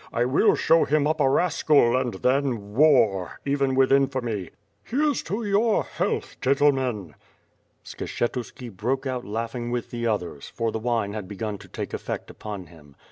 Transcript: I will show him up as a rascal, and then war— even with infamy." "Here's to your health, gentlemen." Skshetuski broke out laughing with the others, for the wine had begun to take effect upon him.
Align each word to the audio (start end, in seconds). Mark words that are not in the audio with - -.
I 0.11 0.25
will 0.25 0.55
show 0.55 0.83
him 0.83 1.05
up 1.05 1.21
as 1.21 1.25
a 1.25 1.29
rascal, 1.29 1.95
and 1.95 2.15
then 2.15 2.73
war— 2.73 3.39
even 3.45 3.75
with 3.75 3.91
infamy." 3.91 4.49
"Here's 4.83 5.21
to 5.21 5.45
your 5.45 5.83
health, 5.83 6.37
gentlemen." 6.41 7.13
Skshetuski 7.85 8.75
broke 8.75 9.05
out 9.05 9.25
laughing 9.25 9.69
with 9.69 9.91
the 9.91 10.07
others, 10.07 10.49
for 10.55 10.71
the 10.71 10.79
wine 10.79 11.13
had 11.13 11.27
begun 11.27 11.59
to 11.59 11.67
take 11.67 11.93
effect 11.93 12.31
upon 12.31 12.65
him. 12.65 12.95